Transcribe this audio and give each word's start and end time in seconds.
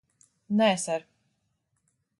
Nē, 0.61 0.69
ser. 0.85 0.97